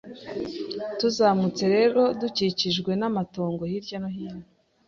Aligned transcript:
Twazamutse 0.97 1.63
rero 1.75 2.01
dukikijwe 2.19 2.91
n'amatongo 2.99 3.61
hirya 3.71 3.97
no 4.01 4.09
hino 4.15 4.45